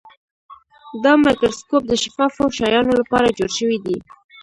دا 1.03 1.11
مایکروسکوپ 1.23 1.83
د 1.87 1.93
شفافو 2.03 2.43
شیانو 2.57 2.93
لپاره 3.01 3.35
جوړ 3.37 3.49
شوی 3.57 3.77
دی. 3.85 3.97